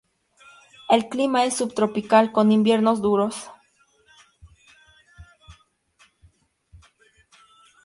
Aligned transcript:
El 0.89 1.09
clima 1.09 1.45
es 1.45 1.55
subtropical, 1.57 2.31
con 2.31 2.51
inviernos 2.51 3.03
duros. 3.03 3.51